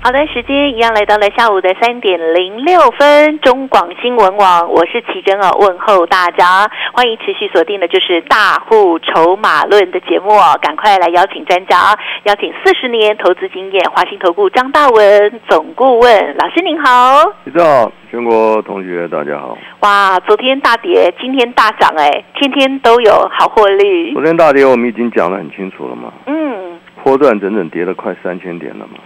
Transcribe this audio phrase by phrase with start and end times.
[0.00, 19.58] 好的，时间一样来到了下午的三点零六分，中广新闻网，我是奇珍啊，问候大家，欢迎持续锁定的就是大户筹码论的节目哦，赶快来邀请专家，邀请四十年投资经验华兴投顾张大文总顾问老师您好，你好，全国同学大家好。
[19.80, 24.14] 哇，昨天大跌，今天大涨，哎，天天都有好获利。
[24.14, 29.00] 昨天大跌我们已经讲得很清楚了嘛，嗯，波段整整跌了快三千点了嘛。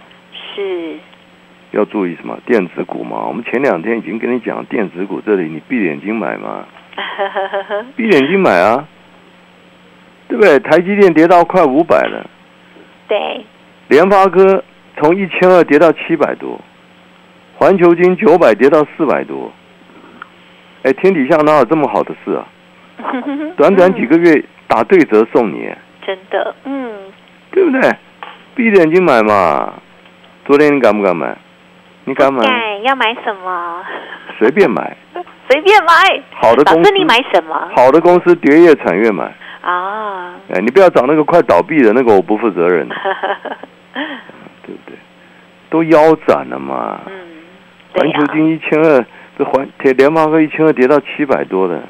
[0.55, 0.97] 是，
[1.71, 2.37] 要注意什么？
[2.45, 6.65] 电子股嘛，我们前两天已经跟你讲，电子股这里你闭眼睛买嘛，
[7.95, 8.87] 闭眼睛买啊，
[10.27, 10.59] 对不对？
[10.59, 12.29] 台积电跌到快五百了，
[13.07, 13.43] 对，
[13.87, 14.63] 联发科
[14.97, 16.59] 从一千二跌到七百多，
[17.55, 19.51] 环球金九百跌到四百多，
[20.83, 22.47] 哎，天底下哪有这么好的事啊？
[23.57, 25.67] 短短几个月打对折送你，
[26.05, 26.91] 真的，嗯，
[27.51, 27.81] 对不对？
[28.55, 29.73] 闭着眼睛买嘛。
[30.45, 31.37] 昨天你敢不敢买？
[32.05, 32.43] 你敢买？
[32.43, 33.83] 敢，要买什么？
[34.37, 34.95] 随便买，
[35.49, 36.21] 随便买。
[36.33, 37.69] 好的公司，你买什么？
[37.75, 39.33] 好的公司跌越产越买。
[39.61, 42.87] 啊，哎，你不要找那个快倒闭的那个，我不负责任。
[44.65, 44.97] 对不对？
[45.69, 46.99] 都腰斩了嘛。
[47.05, 47.13] 嗯，
[47.95, 49.05] 环球金一千二，
[49.37, 51.81] 这环铁联发科一千二跌到七百多的，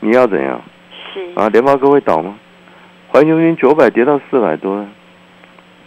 [0.00, 0.60] 你要怎样？
[1.14, 2.34] 是啊，联发科会倒吗？
[3.08, 4.86] 环球金九百跌到四百多，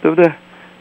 [0.02, 0.32] 对不对？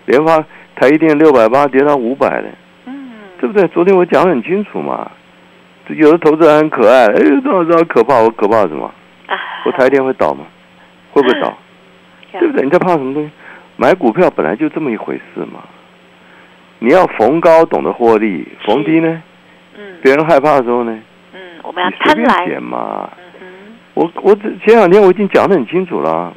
[0.05, 0.43] 联发
[0.75, 2.47] 台积电六百八跌到五百了，
[2.85, 3.67] 嗯，对不对？
[3.69, 5.09] 昨天我讲很清楚嘛，
[5.87, 8.85] 有的投资人很可爱，哎，这样这样可怕，我可怕什么？
[9.27, 10.45] 啊，我台积电会倒吗？
[11.11, 11.55] 会不会倒？
[12.39, 12.63] 对不对？
[12.63, 13.29] 你在怕什么东西？
[13.77, 15.61] 买股票本来就这么一回事嘛。
[16.79, 19.21] 你要逢高懂得获利，逢低呢？
[19.77, 20.99] 嗯，别人害怕的时候呢？
[21.33, 22.47] 嗯，我们要贪婪。
[22.47, 23.09] 捡嘛。
[23.39, 23.47] 嗯
[23.95, 26.33] 我我这前两天我已经讲得很清楚了。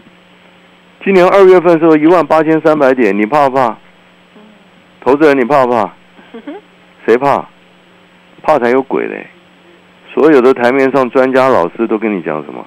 [1.02, 3.74] 今年二月份的时候一万八千三百点，你怕不怕？
[5.06, 5.88] 投资人你怕不怕？
[7.06, 7.46] 谁怕？
[8.42, 9.24] 怕才有鬼嘞！
[10.12, 12.66] 所有的台面上专家老师都跟你讲什么？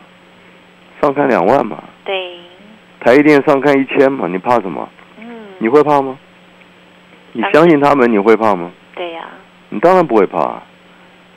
[1.01, 2.37] 上看两万嘛，对，
[3.01, 4.87] 台一电上看一千嘛，你怕什么？
[5.17, 5.25] 嗯，
[5.57, 6.17] 你会怕吗？
[7.33, 8.71] 你相信他们，你会怕吗？
[8.95, 9.25] 对呀，
[9.67, 10.63] 你当然不会怕、啊，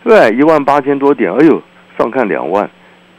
[0.05, 1.61] 对，一万八千多点，哎呦，
[1.99, 2.71] 上看两万，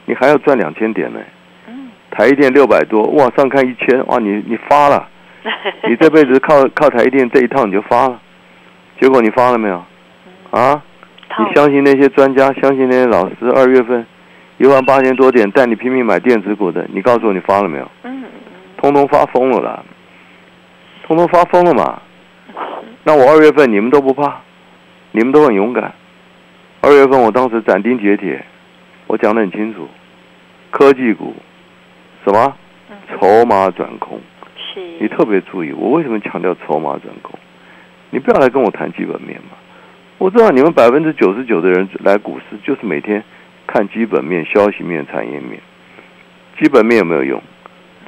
[0.05, 1.19] 你还要赚两千点呢。
[1.67, 5.09] 嗯，台一电六百多，哇，上看一千，哇，你你发了，
[5.89, 8.19] 你这辈子靠靠台电这一套你就发了，
[8.99, 9.83] 结果你发了没有？
[10.51, 10.81] 啊？
[11.39, 14.05] 你相信那些专家，相信那些老师，二月份
[14.57, 17.91] 一万八千多点带你拼命买电子股的，你告诉我你发了没有？
[18.03, 18.23] 嗯
[18.77, 19.83] 通通发疯了啦，
[21.07, 22.01] 通通发疯了嘛。
[22.49, 22.53] 嗯
[23.05, 24.41] 那我二月份你们都不怕，
[25.11, 25.93] 你们都很勇敢。
[26.81, 28.45] 二月份我当时斩钉截铁，
[29.07, 29.87] 我讲得很清楚，
[30.71, 31.35] 科技股
[32.23, 32.55] 什么
[32.89, 34.23] 嗯，筹码转空，是，
[34.99, 37.37] 你特别注意，我为什么强调筹码转空？
[38.09, 39.57] 你不要来跟我谈基本面嘛。
[40.17, 43.23] 我知道你们百分之九十九的人来股市就是每天
[43.67, 45.59] 看基本面、消息面、产业面。
[46.59, 47.41] 基本面有没有用？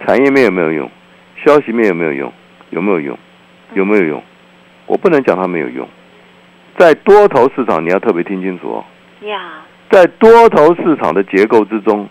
[0.05, 0.89] 产业面有没有用？
[1.43, 2.31] 消息面有没有用？
[2.69, 3.17] 有没有用？
[3.73, 4.23] 有没有用？
[4.85, 5.87] 我不能讲它没有用。
[6.77, 8.85] 在多头市场，你要特别听清楚哦。
[9.27, 12.07] 呀，在多头市场的结构之中，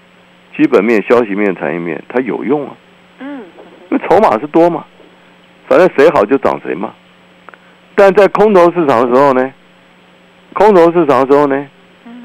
[0.56, 2.83] 基本面、消息面、产业面它有用啊，嗯
[3.94, 4.84] 因为筹码是多嘛，
[5.68, 6.92] 反正谁好就涨谁嘛。
[7.94, 9.52] 但在空头市场的时候呢，
[10.52, 11.66] 空头市场的时候呢，
[12.06, 12.24] 嗯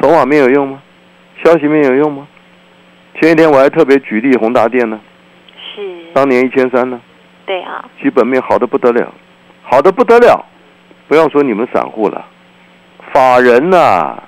[0.00, 0.82] 筹码没有用吗？
[1.44, 2.26] 消息面有用吗？
[3.20, 4.98] 前一天我还特别举例宏达电呢，
[5.74, 5.82] 是，
[6.14, 6.98] 当年一千三呢，
[7.44, 9.12] 对啊，基本面好的不得了，
[9.62, 10.46] 好的不得了。
[11.08, 12.24] 不要说你们散户了，
[13.12, 14.22] 法人呐、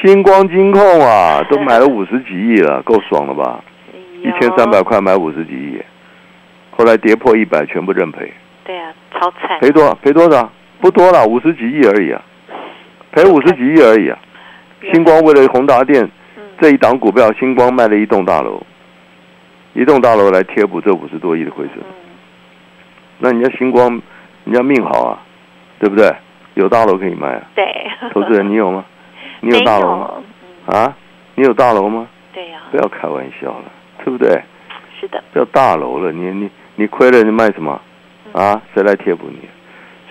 [0.00, 3.64] 星光金控啊，都买了五十几亿了，够爽了吧？
[4.22, 5.80] 一一千三百，块买五十几亿，
[6.70, 8.32] 后来跌破一百，全部认赔，
[8.64, 9.94] 对啊，超惨，赔多少？
[9.96, 10.50] 赔多少？
[10.80, 12.22] 不多了，五十几亿而已啊，
[13.12, 14.18] 赔五十几亿而已啊。
[14.92, 16.02] 星光为了宏达电
[16.36, 18.62] 嗯这一档股票，星光卖了一栋大楼，
[19.74, 21.78] 一栋大楼来贴补这五十多亿的亏损。
[21.78, 21.94] 嗯
[23.22, 24.00] 那人家星光，
[24.44, 25.20] 人家命好啊，
[25.78, 26.10] 对不对？
[26.54, 27.42] 有大楼可以卖啊。
[27.54, 27.66] 对，
[28.14, 28.82] 投资人，你有吗？
[29.40, 30.10] 你有大楼吗？
[30.64, 30.96] 啊？
[31.34, 32.08] 你有大楼吗？
[32.32, 33.64] 对呀，不要开玩笑了，
[34.04, 34.42] 对不对？
[35.00, 37.80] 是的，要大楼了，你你你亏了，你卖什么？
[38.32, 38.60] 啊？
[38.74, 39.38] 谁来贴补你？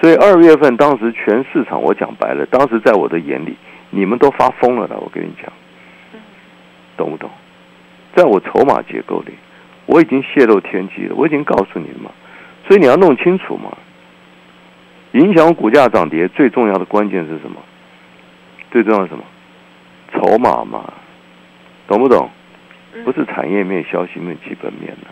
[0.01, 3.56] 所以二月份当时全市场，我讲白了，当时在我的眼里，
[3.89, 4.97] 你们都发疯了的。
[4.97, 5.51] 我跟你讲，
[6.97, 7.30] 懂不懂？
[8.15, 9.33] 在我筹码结构里，
[9.86, 12.09] 我已经泄露天机了，我已经告诉你了嘛，
[12.68, 13.71] 所以你要弄清楚嘛。
[15.13, 17.57] 影响股价涨跌最重要的关键是什么？
[18.71, 19.24] 最重要是什么？
[20.13, 20.92] 筹码嘛，
[21.88, 22.30] 懂不懂？
[23.03, 25.07] 不是产业面、消息面、基本面的，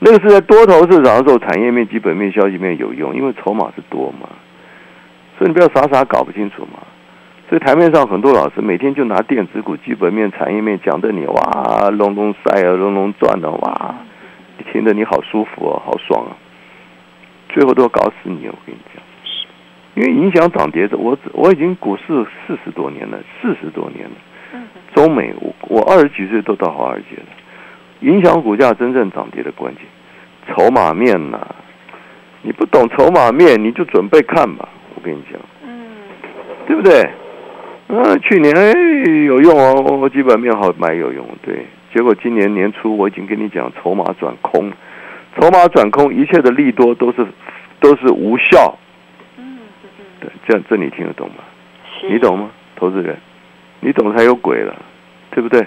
[0.00, 4.28] 那个是在多头市场的时候，产业面、基本面、消息面有用，因为筹码是多嘛。
[5.38, 6.78] 所以你不要傻傻搞不清楚嘛。
[7.48, 13.94] 所以台面上很多老师每天就拿电子股基本面、产业面讲的你哇隆隆塞啊，隆隆转的哇，
[14.72, 16.32] 听得你好舒服哦，好爽啊。
[17.50, 19.02] 最后都要搞死你，我跟你讲。
[19.94, 24.16] 因为影响涨跌的，我我已经股市四十多年了，四十多年了。
[24.94, 27.26] 中美，我我二十几岁都到华尔街了。
[28.00, 29.82] 影响股价真正涨跌的关键，
[30.48, 31.38] 筹码面呐。
[32.42, 34.68] 你不懂筹码面，你就准备看吧。
[34.94, 35.88] 我跟你讲，嗯，
[36.66, 37.00] 对不对？
[37.88, 38.72] 啊，去年哎
[39.26, 41.66] 有用哦，我基本面好买有用，对。
[41.94, 44.70] 结果今年年初我已经跟你讲，筹码转空，
[45.38, 47.26] 筹码转空，一切的利多都是
[47.80, 48.76] 都是无效。
[50.46, 51.36] 这样，这你听得懂吗？
[52.10, 53.16] 你懂吗，投资人？
[53.84, 54.74] 你懂才有鬼了，
[55.30, 55.66] 对不对？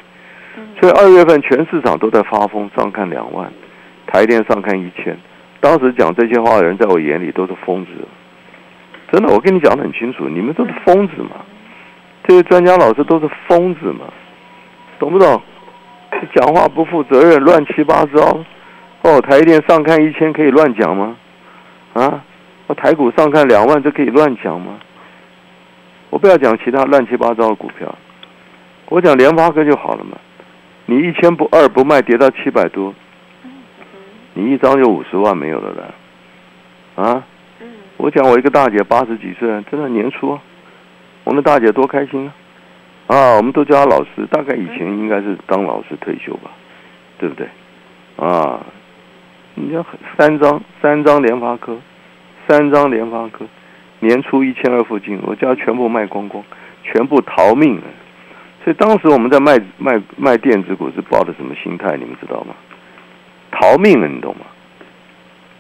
[0.82, 3.52] 所以二月份全市场都在发疯，上看两万，
[4.08, 5.16] 台电上看一千。
[5.60, 7.92] 当时讲这些话的人，在我眼里都是疯子。
[9.12, 11.46] 真的，我跟你讲的很清楚，你们都是疯子嘛。
[12.28, 14.06] 这些专家老师都是疯子嘛，
[14.98, 15.40] 懂不懂？
[16.34, 18.40] 讲话不负责任，乱七八糟。
[19.04, 21.16] 哦，台电上看一千可以乱讲吗？
[21.94, 22.24] 啊？
[22.66, 24.74] 我台股上看两万，这可以乱讲吗？
[26.10, 27.94] 我不要讲其他乱七八糟的股票，
[28.90, 30.18] 我讲联发科就好了嘛。
[30.86, 32.94] 你一千不二不卖，跌到七百多，
[34.34, 37.24] 你一张就五十万没有了的，啊？
[37.98, 40.40] 我讲我一个大姐八十几岁，真的年初，
[41.24, 42.32] 我们大姐多开心
[43.08, 43.16] 啊！
[43.16, 46.52] 啊，我们都叫她老师，大概以前应该是当老师退休吧，
[47.18, 47.48] 对不对？
[48.18, 48.66] 啊，
[49.56, 49.86] 你要
[50.18, 51.78] 三张三张联发科。
[52.50, 53.46] 三张联发科，
[54.00, 56.42] 年初一千二附近，我叫全部卖光光，
[56.82, 57.84] 全部逃命了。
[58.68, 61.96] 所以当时我们在卖卖卖电子股是抱着什么心态？
[61.96, 62.54] 你们知道吗？
[63.50, 64.42] 逃命了，你懂吗？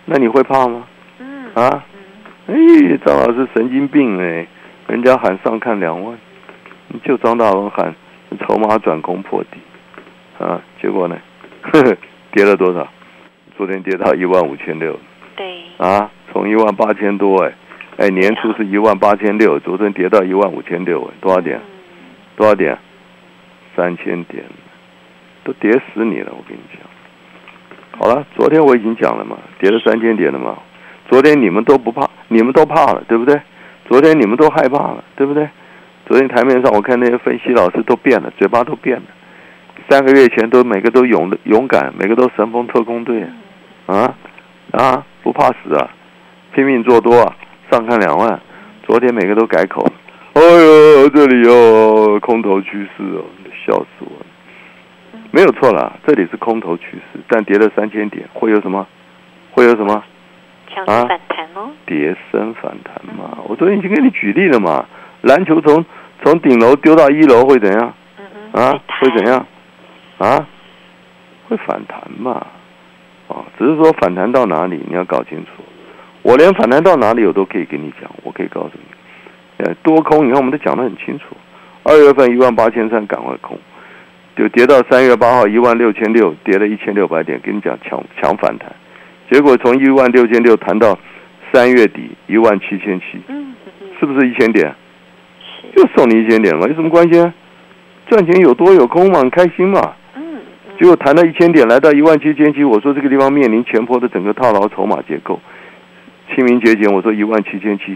[0.03, 0.85] 那你会怕吗？
[1.17, 1.49] 嗯。
[1.53, 1.85] 啊？
[2.47, 2.53] 哎，
[3.05, 4.45] 张老师神经病哎！
[4.87, 6.17] 人家喊上看两万，
[7.05, 7.95] 就张大龙喊
[8.41, 9.57] 筹码转空破底，
[10.43, 11.17] 啊，结果呢？
[11.61, 11.97] 呵呵，
[12.33, 12.85] 跌了多少？
[13.55, 14.99] 昨天跌到一万五千六。
[15.37, 15.63] 对。
[15.77, 16.11] 啊。
[16.33, 17.53] 从一万八千多哎，
[17.99, 21.61] 哎年初是一万八千六，昨天跌到一万五千六哎，多少点？
[22.35, 22.77] 多少点？
[23.77, 24.43] 三千点，
[25.43, 26.33] 都跌死你了！
[26.35, 26.81] 我跟你讲，
[27.99, 30.57] 好了，昨天我已经讲了嘛，跌了三千点了嘛。
[31.11, 33.39] 昨天你们都不怕，你们都怕了，对不对？
[33.87, 35.47] 昨天你们都害怕了，对不对？
[36.07, 39.03] 昨天台面上我看那些分析老师都变了，嘴巴都变了。
[39.87, 43.23] 三个月前都每个都勇勇敢，每个都神风特工队，
[43.85, 44.15] 啊
[44.71, 45.89] 啊，不怕死啊！
[46.53, 47.35] 拼命做多啊，
[47.71, 48.39] 上看两万。
[48.85, 49.85] 昨天每个都改口，
[50.33, 53.23] 哎呦，这里哦，空头趋势哦，
[53.67, 54.25] 笑死我了。
[55.31, 58.87] 没有错啦，这里是空头趋势，但跌了三千点，会有什么？
[59.51, 60.01] 会有什么？
[60.73, 61.69] 强反弹哦。
[61.85, 64.85] 跌升反弹嘛，我昨天已经给你举例了嘛。
[65.21, 65.83] 篮球从
[66.23, 67.93] 从顶楼丢到一楼会怎样？
[68.53, 69.45] 啊，会怎样？
[70.17, 70.47] 啊，
[71.49, 72.45] 会反弹嘛？
[73.27, 75.51] 啊，只是说反弹到哪里，你要搞清楚。
[76.21, 81.25] 我连反弹到哪里我都可以跟你讲，我可以告诉你，呃，多空你看我们都讲得很清楚。
[81.89, 83.57] 二月份一万八千三赶快空，
[84.35, 88.69] 就跌到三月八号一万六千六，跌了一千六百点，跟你讲强强反弹，
[89.31, 90.99] 结果从一万六千六弹到
[91.53, 93.21] 三月底一万七千七，
[93.97, 94.75] 是不是一千点？
[95.73, 97.33] 就送你一千点嘛，有什么关系啊？
[98.09, 99.93] 赚钱有多有空嘛，很开心嘛。
[100.15, 100.41] 嗯，
[100.77, 105.39] 结果谈到一千点，来到一万七千七，我说这个地方面临前坡的整个套牢筹码结构。
[106.35, 107.95] 清明节前，我说一万七千七，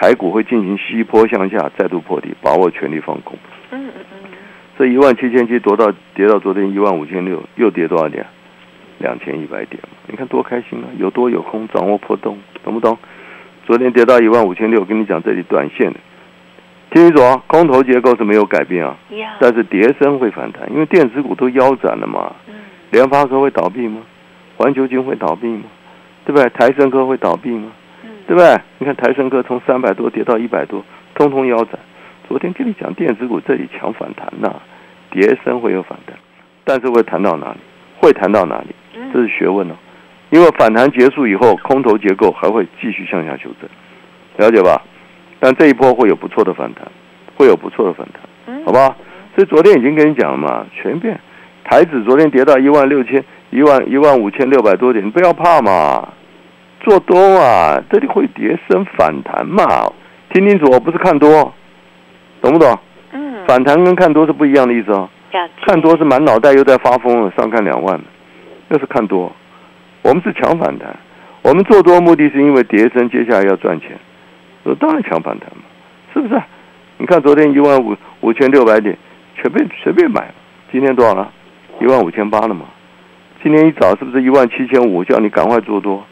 [0.00, 3.36] 台股会进行西坡向下，再度破底，把握全力放空。
[3.72, 4.30] 嗯嗯嗯。
[4.78, 8.24] 这一万七千七夺到跌到昨天一万五千六，又跌多少点？
[8.98, 10.86] 两千一百点你看多开心啊！
[10.98, 12.96] 有多有空，掌握破洞，懂不懂？
[13.66, 15.98] 昨天跌到一万五千六，跟你讲这里短线的，
[16.92, 17.42] 听清楚啊！
[17.48, 18.96] 空头结构是没有改变啊，
[19.40, 22.32] 但是跌升会反弹，因为电子股都腰斩了嘛。
[22.46, 22.54] 嗯。
[22.92, 24.00] 联发科会倒闭吗？
[24.56, 25.64] 环球金会倒闭吗？
[26.24, 26.48] 对不对？
[26.50, 27.70] 台升科会倒闭吗？
[28.28, 28.60] 对不对？
[28.76, 31.78] 你看台升科从三百多跌到一百多，通通腰斩。
[32.28, 34.54] 昨天跟你讲电子股这里强反弹呐，
[35.10, 36.14] 跌升会有反弹，
[36.62, 37.58] 但是会弹到哪里？
[37.98, 38.66] 会弹到哪里？
[39.14, 39.74] 这是学问哦。
[40.28, 44.82] 因为反弹结束以后，空头结构还会继续向下修正，了解吧？
[45.40, 46.86] 但这一波会有不错的反弹，
[47.34, 48.94] 会有不错的反弹，好吧？
[49.34, 51.18] 所以昨天已经跟你讲了嘛，全变
[51.64, 56.12] 台指昨天跌到一万六千一万一万五千六百多点，你不要怕嘛，
[56.88, 59.62] 做多啊，这里会跌升反弹嘛，
[60.32, 61.52] 听清楚，不是看多，
[62.40, 62.78] 懂不懂？
[63.12, 65.06] 嗯，反弹跟看多是不一样的意思哦。
[65.66, 68.00] 看多是满脑袋又在发疯了，上看两万，
[68.68, 69.30] 那是看多。
[70.00, 70.96] 我们是强反弹，
[71.42, 73.90] 我们做多目的是因为跌升，接下来要赚钱，
[74.62, 75.64] 我当然强反弹嘛，
[76.14, 76.42] 是不是？
[76.96, 78.96] 你看昨天一万五五千六百点，
[79.36, 80.32] 随便随便买，
[80.72, 81.30] 今天多少了？
[81.82, 82.64] 一万五千八了嘛。
[83.42, 85.04] 今天一早是不是一万七千五？
[85.04, 86.02] 叫你赶快做多，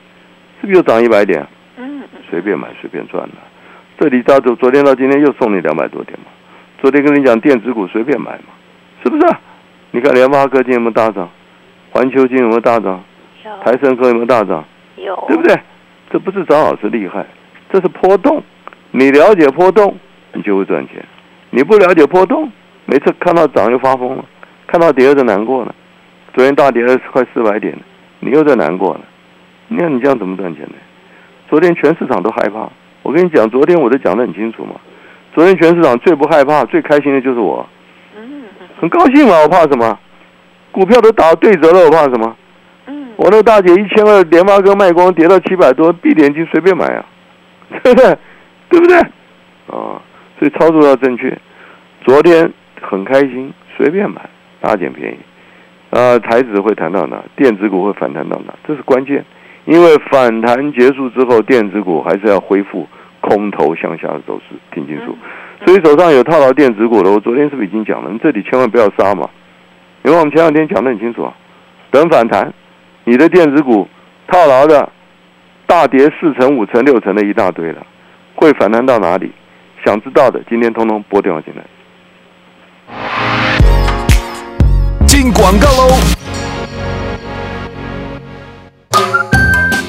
[0.66, 1.46] 是不是又涨一百点？
[1.76, 3.36] 嗯嗯随便买随便赚的。
[4.00, 6.26] 这里到昨昨天到今天又送你两百多点嘛。
[6.82, 8.52] 昨天跟你讲电子股随便买嘛，
[9.00, 9.40] 是不是、啊？
[9.92, 11.28] 你看联发科今天有没有大涨？
[11.92, 13.00] 环球金有没有大涨？
[13.44, 14.64] 有台盛科有没有大涨？
[14.96, 15.56] 有对不对？
[16.10, 17.24] 这不是张老师厉害，
[17.72, 18.42] 这是波动。
[18.90, 19.96] 你了解波动，
[20.32, 20.96] 你就会赚钱；
[21.50, 22.50] 你不了解波动，
[22.86, 24.24] 每次看到涨就发疯了，
[24.66, 25.72] 看到跌就难过了。
[26.34, 27.72] 昨天大跌了快四百点，
[28.18, 29.00] 你又在难过了。
[29.68, 30.74] 你看你这样怎么赚钱呢？
[31.48, 32.68] 昨天全市场都害怕。
[33.02, 34.72] 我跟你讲，昨天我都讲得很清楚嘛。
[35.34, 37.64] 昨天全市场最不害怕、最开心的就是我，
[38.80, 39.34] 很高兴嘛。
[39.42, 39.98] 我怕什么？
[40.72, 42.36] 股票都打对折了，我怕什么？
[42.88, 47.04] 嗯我那个大姐一千二，联发科卖光跌到七百多，闭着眼睛随便买啊，
[47.82, 48.18] 对不对？
[48.68, 48.98] 对不对？
[48.98, 50.02] 啊，
[50.38, 51.36] 所以操作要正确。
[52.04, 54.20] 昨天很开心，随便买，
[54.60, 55.18] 大捡便宜。
[55.90, 57.22] 啊，台指会弹到哪？
[57.36, 58.52] 电子股会反弹到哪？
[58.66, 59.24] 这是关键，
[59.66, 62.88] 因为反弹结束之后，电子股还是要恢复
[63.20, 65.14] 空头向下的走势，听清楚。
[65.64, 68.10] 所以手上有套牢电子股的，我昨天是不是已经讲了？
[68.10, 69.28] 你这里千万不要杀嘛，
[70.04, 71.34] 因为我们前两天讲得很清楚啊，
[71.90, 72.52] 等反弹。
[73.04, 73.88] 你的电子股
[74.28, 74.88] 套牢的，
[75.66, 77.84] 大跌四成、五成、六成的一大堆了，
[78.34, 79.32] 会反弹到哪里？
[79.84, 81.62] 想知道的，今天通通拨电话进来。
[85.06, 86.25] 进广告喽！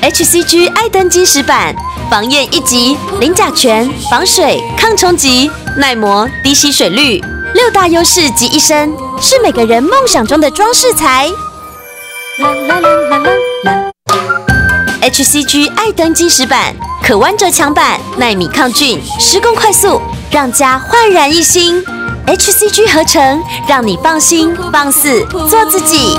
[0.08, 1.76] HCG 爱登金石板
[2.10, 7.22] 防焰一级，零甲醛、防水、抗冲击、耐磨、低吸水率，
[7.54, 11.28] 六大优势集一身，是每个人梦想中的装饰材。
[12.38, 13.32] 啦啦啦啦啦
[13.66, 13.92] 啦
[15.02, 16.74] HCG 爱登金石板
[17.04, 21.84] 可弯折墙板，耐米抗菌，施工快速，让家焕然一新。
[22.26, 26.18] HCG 合成，让你放心放肆做自己。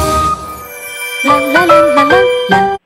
[1.25, 2.19] 啦啦啦啦啦
[2.51, 2.78] 啦。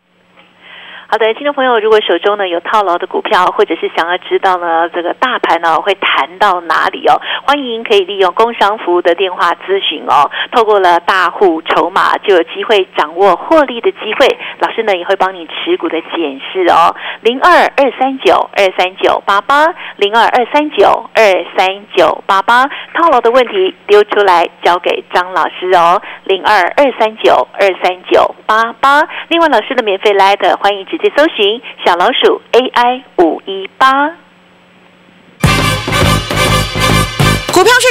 [1.13, 10.31] 好的，听众朋友，如果手中呢有套牢的股票，或者是想要知道呢这个大盘呢会弹到哪里哦，欢迎可以利用工商服务的电话咨询哦。
[10.53, 14.27] 透过了大户筹码，就有机会掌握获利的机会。
[14.61, 19.67] 老师呢也会帮你持股的检视哦，零二二三九二三九八八，
[19.97, 21.23] 零二二三九二
[21.59, 22.65] 三九八八，
[22.95, 29.07] 套牢的问题丢出来交给张老师哦，零二二三九二三九八八。
[29.29, 34.09] 另外，老师的免费来的，欢迎直请搜寻小老鼠 AI 五一八。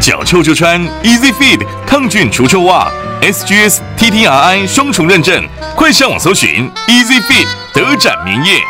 [0.00, 2.90] 脚臭就穿 Easy Fit 抗菌除臭袜
[3.20, 8.62] ，SGS TTRI 双重认证，快上网搜寻 Easy Fit 德展名业。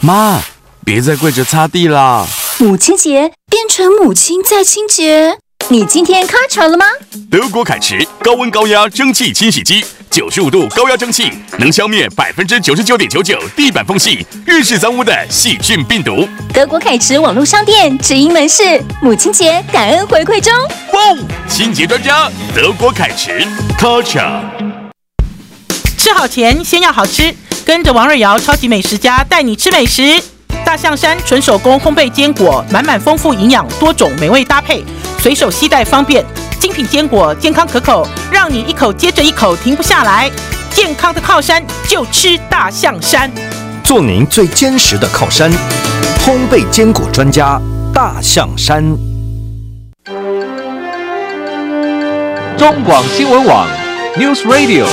[0.00, 0.40] 妈，
[0.82, 2.26] 别再跪着擦地啦！
[2.58, 5.36] 母亲节变成母亲在清洁。
[5.68, 6.86] 你今天开潮了吗？
[7.30, 9.84] 德国凯驰高温高压蒸汽清洗机，
[10.16, 16.26] 九十五度高压蒸汽能消灭百分之九十九点九九地板缝隙、浴室脏污的细菌病毒。
[16.54, 20.50] 德国凯驰网络商店直营门市，母亲节感恩回馈中。
[20.94, 21.18] 哇哦！
[21.46, 23.46] 清洁专家德国凯驰
[23.78, 24.90] c u l t u r e
[25.98, 27.34] 吃好前先要好吃，
[27.66, 30.18] 跟着王瑞瑶超级美食家带你吃美食。
[30.64, 34.82] 大象山纯手工烘焙坚果，满满丰富营养，多种美味搭配，
[35.20, 36.24] 随手携带方便。
[36.58, 40.30] 精品坚果健康可口，让你一口接着一口停不下来。
[40.70, 43.30] 健康的靠山就吃大象山。
[43.82, 45.50] 做您最坚实的靠山。
[46.24, 47.60] 烘焙坚果专家
[47.94, 48.84] 大象山。
[52.58, 53.68] 中广新闻网
[54.16, 54.86] News Radio。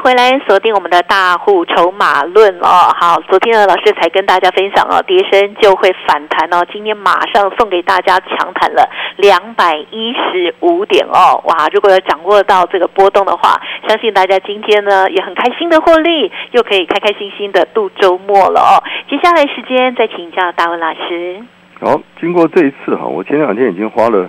[0.00, 2.94] 回来锁定我们的大户筹码论哦。
[2.98, 6.64] 好，昨天呢老师才跟大家分享哦，跌升就会反弹哦。
[6.72, 11.42] 今天马上送给大家强弹了两百一十五点哦。
[11.44, 18.82] 哇，如果要掌握到这个波动的话，相信大家今天呢也很开心的获利，又可以开开心心的度周末了哦。
[19.10, 21.42] 接下来时间再请教大文老师。
[21.80, 24.28] 好，经过这一次哈，我前两天已经花了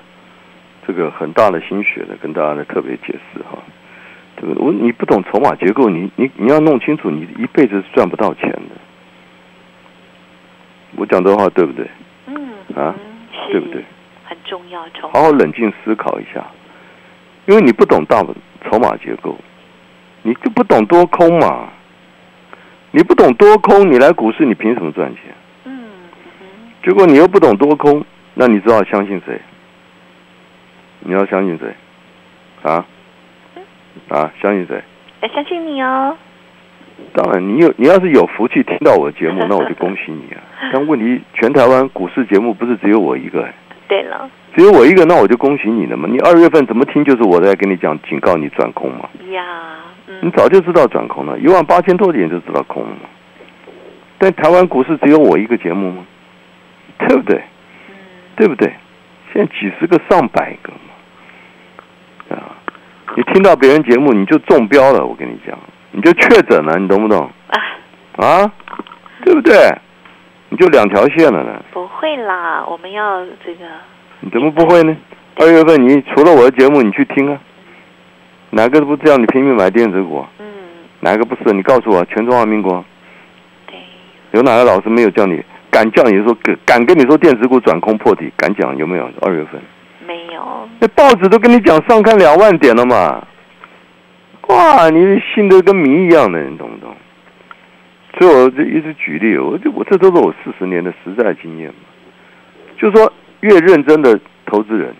[0.87, 3.57] 这个很大的心血的跟大家来特别解释哈。
[4.39, 8.59] 这个我你不懂筹码结构，你你你要弄清楚，你一辈子是赚不到钱的。
[10.95, 11.87] 我讲这话对不对？
[12.27, 12.35] 嗯
[12.75, 12.95] 啊，
[13.51, 13.83] 对不对？
[14.25, 16.45] 很重要，筹码好好冷静思考一下，
[17.47, 18.23] 因为你不懂大
[18.63, 19.37] 筹码结构，
[20.23, 21.69] 你就不懂多空嘛。
[22.91, 25.23] 你不懂多空，你来股市你凭什么赚钱？
[25.65, 25.89] 嗯
[26.83, 28.03] 结果你又不懂多空，
[28.33, 29.39] 那你知道相信谁？
[31.01, 31.75] 你要相信谁？
[32.63, 32.85] 啊
[34.09, 34.81] 啊，相信谁？
[35.21, 36.17] 要相信你哦。
[37.13, 40.41] 当然，你有你要是有福气听到我的节目， 那我就恭喜你啊。
[40.73, 43.53] 但问题，全台湾股市节目不是只有我一个、哎
[43.87, 46.07] 对了只有我一个，那我就恭喜你了嘛。
[46.07, 49.09] 你二月份怎么听就是我在跟你讲，警告你转空嘛。
[49.31, 49.43] 呀，
[50.05, 53.09] 嗯你早就知道转空了，一万八千多点就知道空了嘛。
[54.19, 56.05] 但台湾股市只有我一个节目吗？
[56.99, 57.41] 对不对？
[58.35, 58.71] 对不对？
[59.33, 60.91] 现在几十个、上百个嘛。
[63.19, 65.57] 啊，你听到别人节目你就中标了，我跟你讲，
[65.91, 67.29] 你就确诊了，你懂不懂？
[68.15, 68.51] 啊，啊，
[69.25, 69.53] 对不对？
[70.47, 71.61] 你就两条线了呢。
[71.73, 73.65] 不会啦，我们要这个
[74.21, 74.95] 你怎么不会呢？
[75.35, 77.37] 二月份你除了我的节目，你去听啊，
[78.51, 80.29] 哪个不叫你拼命买电子股、啊？
[80.39, 80.45] 嗯，
[81.01, 81.53] 哪个不是？
[81.53, 82.83] 你告诉我，全中华民国
[83.67, 83.77] 对，
[84.31, 88.31] 有哪个老师没有叫你敢叫你说敢敢跟你说电子股转空破底？
[88.37, 89.09] 敢讲有没有？
[89.21, 89.61] 二月份
[90.79, 93.27] 那报纸都跟你讲上看两万点了嘛？
[94.47, 96.95] 哇，你信得跟谜一样的，你懂不懂？
[98.17, 101.75] 所以我就一直举例，我就我这都是我四十年的实在经验嘛。
[102.77, 104.95] 就说越认真的投资人，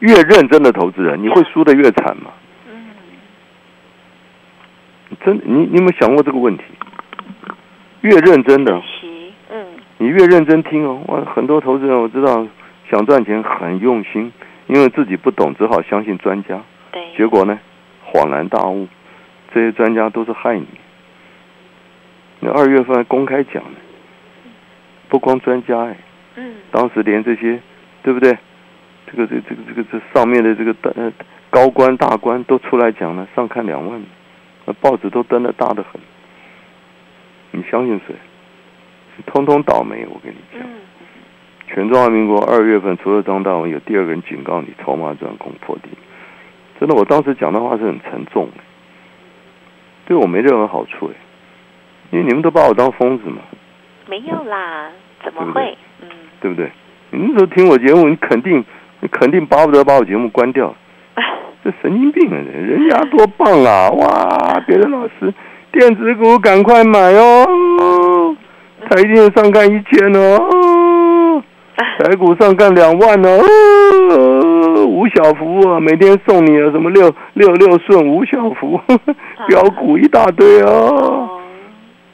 [0.00, 2.30] 越认真的投资人，你会输的越惨嘛？
[2.68, 2.86] 嗯，
[5.24, 6.64] 真，你你有没有想过这个问题？
[8.02, 8.82] 越认真的
[9.50, 9.66] 嗯，
[9.98, 12.46] 你越认真听哦，哇，很多投资人我知道
[12.90, 14.30] 想赚钱很用心，
[14.66, 16.60] 因为自己不懂，只好相信专家。
[16.92, 17.58] 对，结果呢，
[18.12, 18.88] 恍然大悟，
[19.54, 20.66] 这些专家都是害你。
[22.40, 23.78] 那二月份还公开讲呢，
[25.08, 25.96] 不光专家哎，
[26.36, 27.60] 嗯，当时连这些，
[28.02, 28.36] 对不对？
[29.10, 31.12] 这个这这个这个这上面的这个大呃
[31.48, 34.02] 高官大官都出来讲了，上看两万，
[34.64, 36.00] 那报纸都登的大的很。
[37.52, 38.14] 你相信谁？
[39.24, 40.04] 通通倒霉！
[40.10, 40.68] 我跟你讲，嗯，
[41.68, 45.90] 全中华民国二月份除了张大文，有第二个人警告你筹码转空破底。
[46.78, 48.62] 真的，我当时讲的话是很沉重的，
[50.06, 51.14] 对我没任何好处哎，
[52.10, 53.38] 因为你们都把我当疯子嘛，
[54.08, 54.90] 没有啦，
[55.24, 55.76] 怎么会？
[56.02, 56.08] 嗯，
[56.40, 56.70] 对不对？
[57.10, 58.64] 你那时候听我节目，你肯定
[59.00, 60.74] 你肯定巴不得把我节目关掉，
[61.64, 62.36] 这神经病啊！
[62.36, 63.88] 人家多棒啊！
[63.90, 65.32] 哇，别的老师，
[65.72, 68.36] 电子股赶快买哦，
[68.90, 70.55] 台积电上看一千哦，
[72.02, 78.80] 台股上干两万哦，吴小福啊，每天送你啊什么六六六顺吴小福，
[79.46, 81.28] 标股一大堆啊，哦，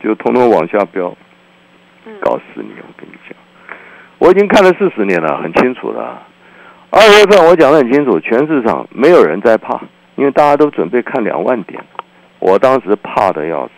[0.03, 1.15] 就通通往下飙，
[2.07, 2.71] 嗯，搞死你！
[2.79, 3.37] 我跟你讲，
[4.19, 6.21] 我已经看了四十年了，很清楚了。
[6.91, 9.81] 二月份我讲的很清楚，全市场没有人在怕，
[10.17, 11.81] 因为大家都准备看两万点。
[12.41, 13.73] 我当时怕的要死，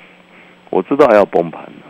[0.71, 1.85] 我知道要崩盘了，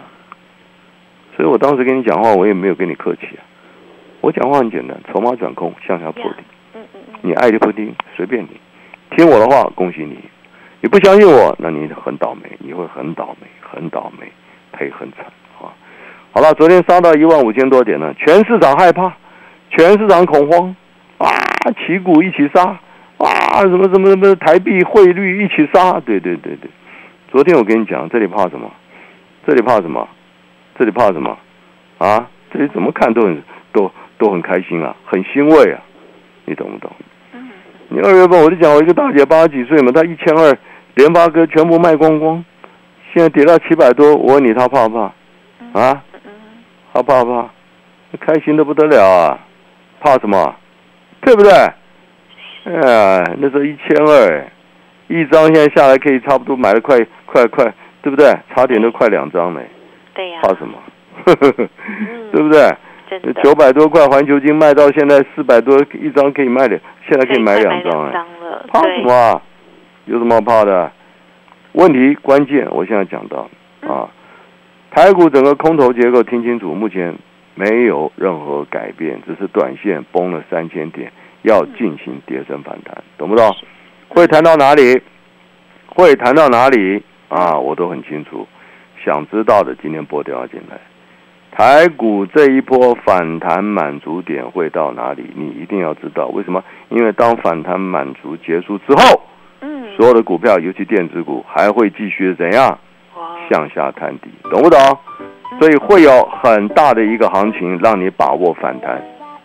[1.37, 3.54] 所以我当时跟你讲话，我也没有跟你客气啊。
[4.25, 6.39] 我讲话很简单，筹码转空，向下破底。
[6.73, 8.59] 嗯嗯嗯，你爱听不听随便你，
[9.15, 10.19] 听我的话，恭喜你。
[10.81, 14.27] 你不相信我，那你很倒霉，你会很倒霉，很倒霉，
[14.73, 15.27] 赔很惨
[15.61, 15.69] 啊！
[16.33, 19.15] 好了，昨天杀到一万五千多点了，全市场害怕，
[19.69, 20.75] 全市场恐慌，
[21.19, 21.29] 啊，
[21.85, 22.65] 旗鼓一起杀，
[23.19, 26.71] 啊，什么什么什么台币汇率一起杀，对对对对。
[27.31, 28.71] 昨天我跟你讲，这里怕什么？
[29.47, 30.09] 这里怕什么？
[30.79, 31.37] 这里怕什么？
[31.99, 35.81] 啊，这里怎么看都很都都很开心啊，很欣慰啊，
[36.45, 36.91] 你懂不懂？
[37.33, 37.51] 嗯，
[37.89, 40.57] 你二月份我就讲，我一个大姐八十几岁嘛，她一千二，
[40.95, 42.45] 联发哥全部卖光光，
[43.13, 45.81] 现在跌到七百多，我问你她怕不怕？
[45.81, 46.31] 啊，嗯
[46.93, 47.51] 她怕不怕？
[48.21, 49.41] 开心的不得了啊！
[50.01, 50.55] 怕什么？
[51.21, 51.51] 对不对？
[51.53, 54.47] 哎，那时候一千二，
[55.09, 56.97] 一张现在下来可以差不多买了快
[57.27, 57.65] 快快，
[58.03, 58.33] 对不对？
[58.55, 59.61] 差点都快两张了，
[60.15, 60.79] 对呀，怕什么？
[61.27, 62.71] 对不对？
[63.43, 68.13] 九百多块环球金卖到现在四百多一张可以卖两，现在可以买两张了，
[68.69, 69.43] 怕什么啊？
[70.07, 70.91] 有什么好怕的？
[71.73, 73.49] 问题关键，我现在讲到
[73.87, 74.09] 啊，
[74.91, 77.15] 台股整个空头结构，听清楚，目前
[77.55, 81.13] 没有任何改变，只是短线崩了三千点，
[81.43, 83.55] 要进行跌升反弹，懂不懂？
[84.09, 85.03] 会谈到哪里？
[85.87, 87.59] 会谈到哪里啊？
[87.59, 88.47] 我都很清楚。
[89.05, 90.79] 想知道的，今天拨电话进来。
[91.57, 95.23] 台股这一波反弹满足点会到哪里？
[95.37, 96.61] 你一定要知道，为什么？
[96.89, 99.23] 因为当反弹满足结束之后，
[99.61, 102.77] 嗯，所有的股票，尤其电子股，还会继续怎样
[103.49, 104.81] 向下探底，懂不懂？
[105.61, 109.01] 所以会有很大的一个行情让你把握反弹。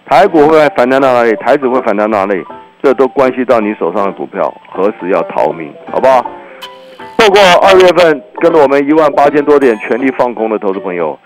[0.07, 1.35] 台股会反弹到哪里？
[1.35, 2.43] 台子会反弹到哪里？
[2.81, 6.25] 这都关系到你手上的股票何时要逃命，好不好？
[7.19, 11.19] 透过二月份跟着我们一万八千多点全力放空的投资朋友，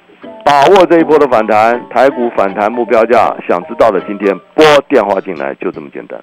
[0.46, 6.20] 把握这一波的反弹，台股反弹目标价，想知道的今天拨电话进来，就这么简单。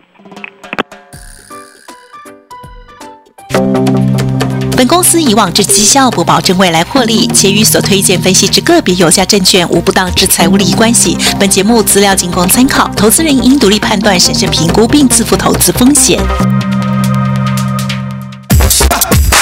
[4.76, 11.16] 本公司以往之绩效不保证未来获利，且与所推荐分析之个别有价证券无不当之财务利益关系。
[11.38, 16.18] 本节目资料仅供参考，投资人应独立判断、审慎评估并自负投资风险。